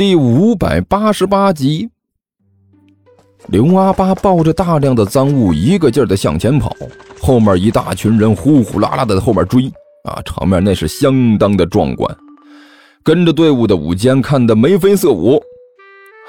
[0.00, 1.90] 第五百八十八集，
[3.48, 6.74] 刘阿八抱着大量的赃物，一个劲儿的向前跑，
[7.20, 9.70] 后面一大群人呼呼啦啦的在后面追，
[10.04, 12.16] 啊，场面那是相当的壮观。
[13.02, 15.38] 跟着队伍的武坚看得眉飞色舞。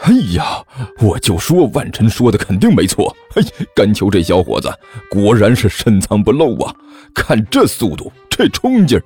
[0.02, 0.62] 哎呀，
[1.00, 3.16] 我就说万晨说的肯定没错。
[3.36, 3.44] 哎，
[3.74, 4.70] 甘秋这小伙子
[5.10, 6.76] 果然是深藏不露啊！
[7.16, 9.04] 看这速度，这冲劲儿，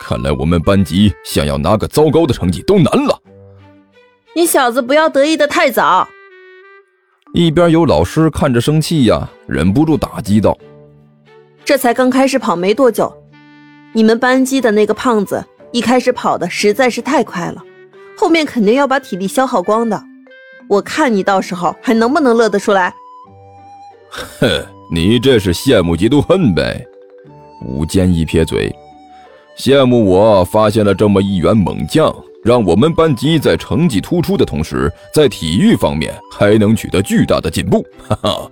[0.00, 3.16] 看来我们班级想要拿个糟糕的成绩都难了。
[4.34, 6.08] 你小子不要得意的太早。
[7.34, 10.56] 一边有老师看着生气呀，忍不住打击道
[11.64, 13.12] ：“这才刚开始跑没多久，
[13.92, 17.62] 你们班级的那个胖子一开始跑的实在是太快了，
[18.16, 20.02] 后面肯定要把体力消耗光的。
[20.68, 22.94] 我看你到时候还能不能乐得出来？”
[24.10, 26.82] 哼，你这是羡慕嫉妒恨呗。
[27.66, 28.74] 武坚一撇嘴，
[29.58, 32.14] 羡慕我发现了这么一员猛将。
[32.44, 37.84] 让我们班级在成绩突出的同时，在体育方面还能取得巨大的进步。
[38.08, 38.50] 哈哈，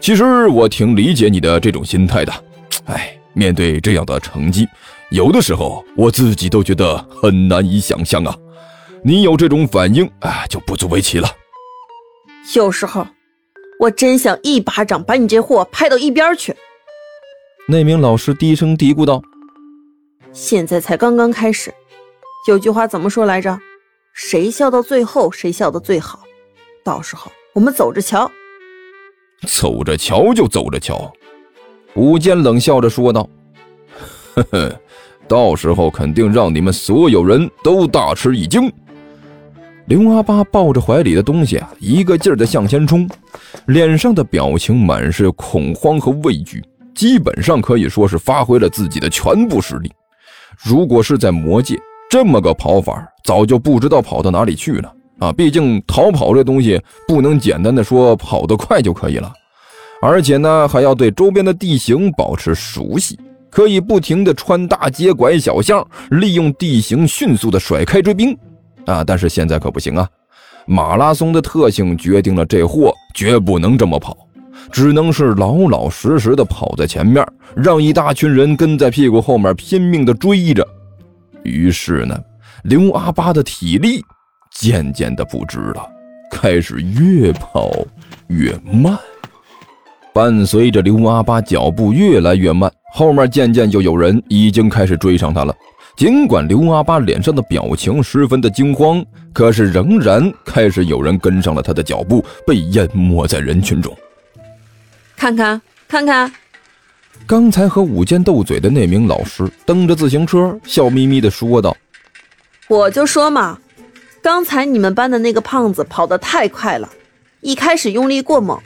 [0.00, 2.32] 其实我挺理解你的这种心态的。
[2.86, 4.66] 哎，面对这样的成绩，
[5.10, 8.36] 有的时候我自己都觉得很难以想象啊。
[9.02, 11.28] 你有这种反应啊，就不足为奇了。
[12.54, 13.06] 有时候，
[13.80, 16.54] 我真想一巴掌把你这货拍到一边去。
[17.66, 19.20] 那名老师低声嘀咕道
[20.32, 21.74] ：“现在才刚刚开始。”
[22.46, 23.58] 有句话怎么说来着？
[24.12, 26.20] 谁笑到最后，谁笑得最好。
[26.84, 28.30] 到时候我们走着瞧。
[29.46, 31.10] 走着瞧就走着瞧。
[31.94, 33.26] 武坚冷笑着说道
[34.34, 34.80] ：“呵呵，
[35.26, 38.70] 到时候肯定让你们所有人都大吃一惊。”
[39.86, 43.08] 刘阿八抱着怀里的东西啊，一个劲儿的向前冲，
[43.66, 46.62] 脸上的表情满是恐慌和畏惧，
[46.94, 49.90] 基本上可以说是发挥了自己的全部实力。
[50.62, 51.78] 如果是在魔界，
[52.14, 55.32] 这么个跑法，早就不知道跑到哪里去了啊！
[55.32, 59.32] 毕竟逃跑这东西不能简单的说跑得快就可以了，
[60.00, 63.18] 而且呢还要对周边的地形保持熟悉，
[63.50, 68.32] 可以不停的穿大街拐小巷，利用地形迅速的甩开追兵
[68.86, 69.02] 啊！
[69.02, 70.08] 但是现在可不行啊，
[70.68, 74.16] 马拉松的特性决定了这货绝不能这么跑，
[74.70, 77.26] 只能是老老实实的跑在前面，
[77.56, 80.64] 让一大群人跟在屁股后面拼命的追着。
[81.44, 82.18] 于是呢，
[82.64, 84.04] 刘阿八的体力
[84.50, 85.86] 渐渐的不支了，
[86.30, 87.70] 开始越跑
[88.28, 88.98] 越慢。
[90.12, 95.54] 伴随着刘阿八脚步越来越慢，后面渐渐就有人已经开始追上他了。
[95.96, 103.96] 尽管刘阿八脸上的表情十分的惊慌，可是仍然开始有人跟上了他的脚步，被淹没在人群中。
[105.16, 106.32] 看看，看看。
[107.26, 111.74] 刚才和武坚斗嘴的那名老师蹬着自行车，笑眯眯地说道
[112.68, 113.58] ：“我就说嘛，
[114.22, 116.88] 刚才你们班的那个胖子跑得太快了，
[117.40, 118.60] 一开始用力过猛，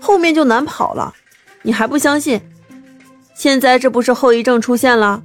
[0.00, 1.12] 后面就难跑了。
[1.62, 2.40] 你还不相信？
[3.34, 5.22] 现在这不是后遗症出现了？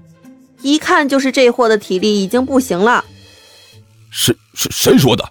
[0.61, 3.05] 一看就是这货的体力已经不行了。”
[4.11, 5.23] 谁谁谁说的？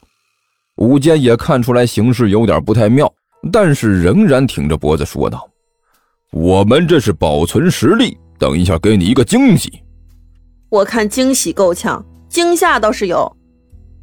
[0.76, 3.12] 武坚也看出来形势有点不太妙，
[3.52, 5.50] 但是仍然挺着脖子说道。
[6.30, 9.82] 我们这是保存实力，等一下给你一个惊喜。
[10.68, 13.34] 我看惊喜够呛，惊吓倒是有，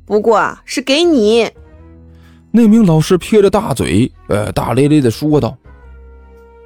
[0.05, 1.47] 不过啊，是给你。
[2.49, 5.55] 那名老师撇着大嘴，呃，大咧咧的说道：“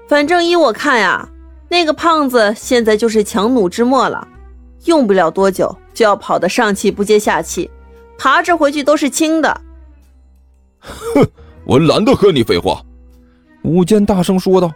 [0.08, 1.28] 反正依我看呀，
[1.68, 4.26] 那个胖子现在就是强弩之末了，
[4.86, 7.70] 用不了多久就要跑得上气不接下气，
[8.18, 9.62] 爬着回去都是轻的。”
[10.80, 11.28] 哼，
[11.66, 12.82] 我懒得和你废话。”
[13.64, 14.72] 武坚大声说道。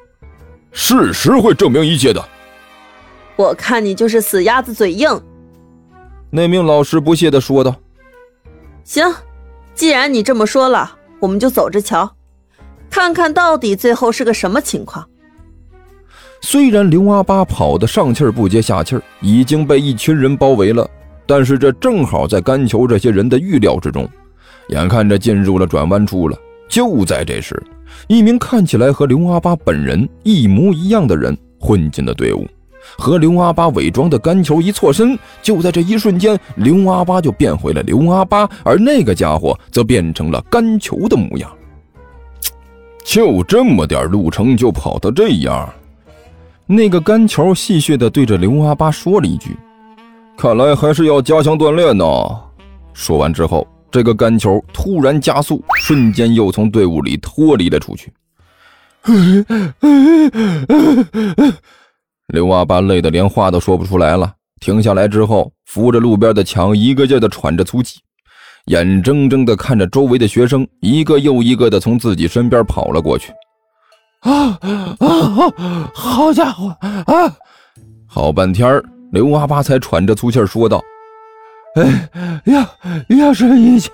[0.73, 2.21] 事实会证明一切的。
[3.35, 5.09] 我看你就是死鸭子嘴硬。
[6.29, 7.75] 那名老师不屑的说道
[8.83, 9.05] ：“行，
[9.73, 12.15] 既然你这么说了，我们就走着瞧，
[12.89, 15.07] 看看到底最后是个什么情况。”
[16.41, 20.89] 虽然刘阿八跑得上气不接下气，已经被一群人包围了，
[21.25, 24.09] 但是这正好在甘球这些人的预料之中。
[24.69, 26.37] 眼看着进入了转弯处了，
[26.67, 27.61] 就在这时。
[28.07, 32.47] 一名看起来和刘阿八本人一模一样的人混进了队伍，
[32.97, 41.49] 和刘阿八伪装的甘球一错身，就在这一瞬间，刘阿八就变回了刘阿八，而那个家伙则变成了甘球的模样。
[43.03, 45.71] 就这么点路程就跑到这样，
[46.65, 49.57] 那个甘球戏谑地对着刘阿八说了一句
[50.37, 52.05] ：“看来还是要加强锻炼呢。”
[52.93, 53.67] 说完之后。
[53.93, 58.11] 这个干球突然加速，瞬间又从队伍里脱离了出去。
[62.29, 67.99] 刘阿八累得连话都说不出来了，停下来之后，扶着路边的墙，一个劲的喘着粗气。
[68.65, 73.31] 眼睁睁的看着周围的学生一个又一个的从自己身边跑了过去。
[74.21, 74.57] 啊
[74.97, 75.91] 啊！
[75.93, 77.31] 好家伙啊！
[78.07, 78.81] 好半天
[79.11, 80.81] 刘阿八才喘着粗气说道。
[81.75, 82.09] 哎，
[82.45, 82.63] 要
[83.17, 83.91] 要是以前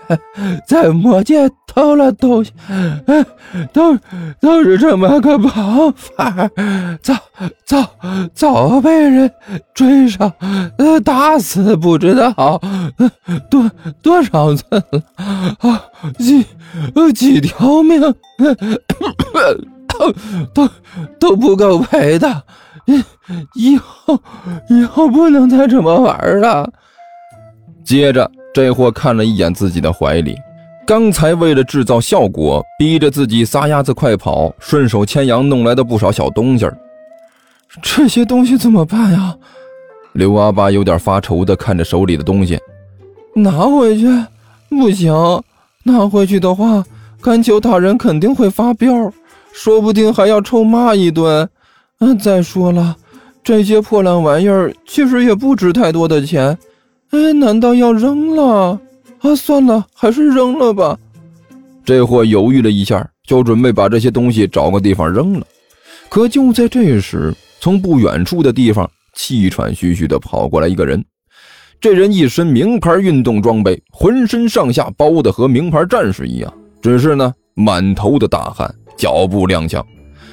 [0.68, 2.52] 在魔界偷了东西，
[3.06, 3.26] 哎，
[3.72, 3.98] 都
[4.42, 6.50] 都是这么个跑法，
[7.02, 7.16] 早
[7.66, 7.90] 早
[8.34, 9.32] 早被人
[9.74, 10.32] 追上，
[10.78, 12.60] 呃，打死不知道
[13.50, 13.72] 多
[14.02, 15.02] 多少次了
[15.60, 15.82] 啊，
[16.18, 16.46] 几
[17.14, 18.14] 几条命都
[20.54, 20.70] 都
[21.18, 22.44] 都不够赔的，
[23.56, 24.20] 以后
[24.70, 26.70] 以后不能再这么玩了。
[27.90, 30.38] 接着，这货看了一眼自己的怀里，
[30.86, 36.70] 刚才为了制造效果，逼着自己撒丫子快跑，顺手牵羊弄来的不少小东西
[37.82, 39.36] 这些东西怎么办呀？
[40.14, 42.60] 刘阿八有点发愁的看着手里的东西，
[43.34, 44.06] 拿回去
[44.70, 45.12] 不行，
[45.82, 46.84] 拿回去的话，
[47.20, 49.12] 甘秋大人肯定会发飙，
[49.52, 51.50] 说不定还要臭骂一顿。
[52.02, 52.96] 嗯，再说了，
[53.44, 56.56] 这些破烂玩意儿其实也不值太多的钱。
[57.12, 58.80] 哎，难道要扔了？
[59.20, 60.98] 啊，算了，还是扔了吧。
[61.84, 65.46] 这货犹豫了一下，就准备把这些东西找个地方扔了。
[66.08, 71.04] 可就在这时，从不远处的地方气喘吁吁地跑过来一个人。
[71.82, 79.84] 这人一身名牌运动装备，浑身上下包的和名牌战士一样，只是呢，满头的大汗，脚步踉跄，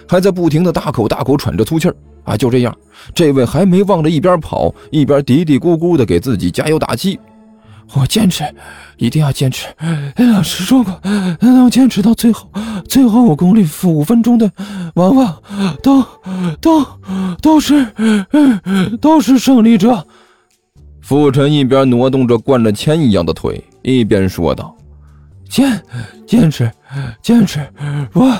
[0.08, 1.96] 还在不停的大口大口喘着粗气儿。
[2.26, 2.76] 啊，就这样，
[3.14, 7.18] 这位还没忘着一边跑一边嘀嘀咕咕的给自己加油打气。
[7.94, 8.42] 我坚持，
[8.96, 9.68] 一定要坚持。
[10.16, 11.00] 老师说过，
[11.40, 12.50] 能坚持到最后，
[12.88, 14.50] 最后五公里五分钟的，
[14.96, 15.42] 往往
[15.84, 16.04] 都
[16.60, 16.84] 都
[17.40, 17.86] 都是
[19.00, 20.04] 都是胜利者。
[21.00, 24.76] 傅晨一边挪动着灌了铅一样的腿，一边说道。
[25.48, 25.80] 坚
[26.26, 26.68] 坚持，
[27.22, 27.60] 坚持，
[28.12, 28.32] 我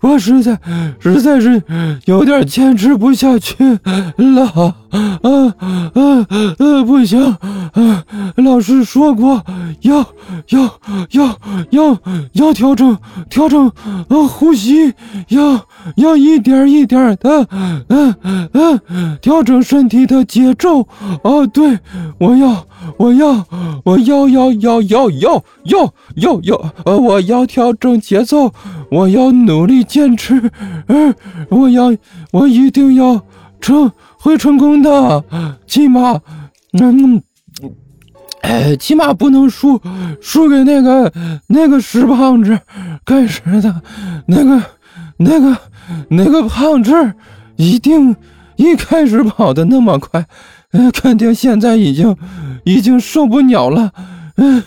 [0.00, 0.58] 我实在
[0.98, 1.62] 实在是
[2.04, 3.78] 有点坚持不下去
[4.16, 5.54] 了，啊啊
[5.94, 6.26] 啊！
[6.84, 7.22] 不行，
[7.72, 8.04] 啊，
[8.36, 9.44] 老师说过
[9.82, 10.06] 要
[10.48, 10.80] 要
[11.10, 11.38] 要
[11.70, 11.98] 要
[12.32, 12.96] 要调整
[13.28, 14.92] 调整啊呼吸，
[15.28, 15.64] 要
[15.96, 20.86] 要一点一点的，嗯嗯，调整身体的节奏。
[21.22, 21.78] 哦，对，
[22.18, 22.66] 我要。
[22.96, 23.46] 我要，
[23.84, 28.52] 我要，要，要，要，要，要，要，要，呃，我要调整节奏，
[28.90, 30.50] 我要努力坚持，
[30.88, 31.14] 嗯，
[31.48, 31.94] 我要，
[32.32, 33.22] 我一定要
[33.60, 35.24] 成，会成功的，
[35.66, 36.20] 起码，
[36.78, 37.22] 嗯，
[38.42, 39.80] 哎，起码不能输，
[40.20, 41.12] 输给那个
[41.48, 42.58] 那个死胖子，
[43.04, 43.82] 该死的，
[44.26, 44.62] 那个，
[45.18, 45.56] 那个，
[46.08, 46.92] 那个胖子，
[47.56, 48.16] 一定
[48.56, 50.26] 一开始跑的那么快。
[50.72, 52.16] 嗯，肯定现在已经
[52.64, 53.92] 已经受不了了。
[54.36, 54.62] 嗯，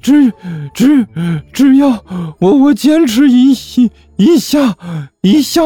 [0.00, 0.32] 只
[0.72, 1.06] 只
[1.52, 2.02] 只要
[2.38, 3.52] 我我坚持一
[4.16, 4.74] 一下
[5.20, 5.60] 一下，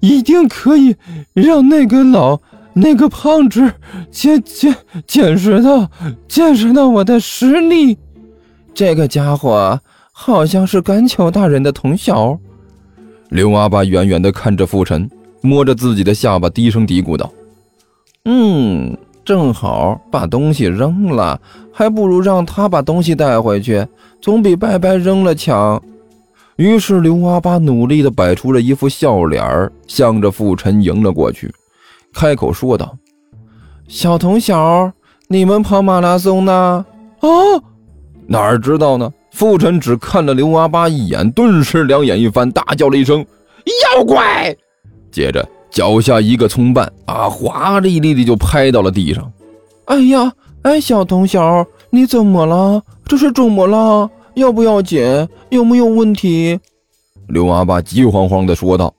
[0.00, 0.96] 一定可以
[1.32, 2.40] 让那个老
[2.74, 3.72] 那个胖子
[4.10, 4.74] 见见
[5.06, 5.88] 见识到
[6.26, 7.96] 见识到我的实力。
[8.74, 9.80] 这个家伙
[10.10, 12.36] 好像是甘丘大人的同小。
[13.28, 15.08] 刘阿爸远远的看着傅晨，
[15.42, 17.32] 摸着自己的下巴，低声嘀咕道
[18.26, 18.96] ：“嗯。”
[19.26, 21.38] 正好把东西扔了，
[21.72, 23.84] 还不如让他把东西带回去，
[24.20, 25.82] 总比白白扔了强。
[26.54, 31.52] 于是刘阿八努力地摆出了一副笑脸向着傅晨迎了过去，
[32.14, 32.96] 开口说道
[33.88, 34.92] ：“小童小，
[35.26, 36.86] 你们跑马拉松呢？”
[37.18, 37.28] 啊，
[38.28, 39.12] 哪知道呢？
[39.32, 43.26] 傅晨只看了刘阿八一眼，顿时两眼一翻，大叫了一声
[43.96, 44.56] ：“妖怪！”
[45.10, 45.46] 接着。
[45.76, 49.30] 脚下一个葱瓣啊，华丽丽的就拍到了地上。
[49.84, 52.82] 哎呀，哎，小童小，你怎么了？
[53.04, 54.10] 这是肿么了？
[54.36, 55.28] 要不要紧？
[55.50, 56.58] 有没有问题？
[57.28, 58.94] 刘阿爸急慌慌地说道：“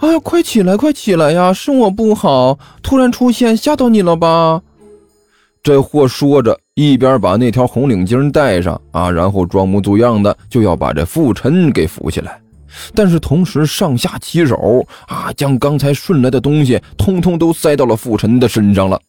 [0.00, 1.50] 哎呀，快起来，快起来呀！
[1.50, 4.60] 是我不好，突然出现，吓到你了吧？”
[5.64, 12.38] 这货说着，一边把那条红领巾戴上啊，然后装模作样的就要把这傅晨给扶起来。
[12.94, 19.00] 但是同时上下其手啊，将刚才顺来的东西通通都塞到了傅晨的身上了。